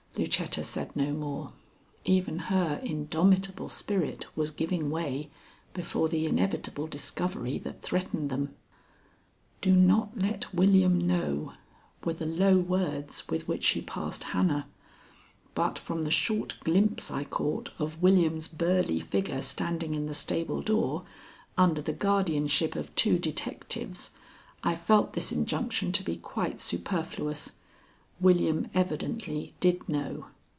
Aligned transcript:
Lucetta 0.17 0.61
said 0.61 0.93
no 0.93 1.13
more. 1.13 1.53
Even 2.03 2.37
her 2.37 2.79
indomitable 2.83 3.69
spirit 3.69 4.25
was 4.35 4.51
giving 4.51 4.91
way 4.91 5.31
before 5.73 6.09
the 6.09 6.25
inevitable 6.25 6.85
discovery 6.85 7.57
that 7.57 7.81
threatened 7.81 8.29
them. 8.29 8.53
"Do 9.61 9.71
not 9.73 10.15
let 10.15 10.53
William 10.53 10.99
know," 10.99 11.53
were 12.03 12.13
the 12.13 12.25
low 12.25 12.57
words 12.59 13.29
with 13.29 13.47
which 13.47 13.63
she 13.63 13.81
passed 13.81 14.25
Hannah; 14.25 14.67
but 15.55 15.79
from 15.79 16.01
the 16.03 16.11
short 16.11 16.59
glimpse 16.65 17.09
I 17.09 17.23
caught 17.23 17.71
of 17.79 18.03
William's 18.03 18.49
burly 18.49 18.99
figure 18.99 19.41
standing 19.41 19.93
in 19.95 20.07
the 20.07 20.13
stable 20.13 20.61
door, 20.61 21.03
under 21.57 21.81
the 21.81 21.93
guardianship 21.93 22.75
of 22.75 22.93
two 22.95 23.17
detectives, 23.17 24.11
I 24.61 24.75
felt 24.75 25.13
this 25.13 25.31
injunction 25.31 25.93
to 25.93 26.03
be 26.03 26.17
quite 26.17 26.59
superfluous. 26.59 27.53
William 28.19 28.69
evidently 28.75 29.55
did 29.59 29.89
know. 29.89 30.27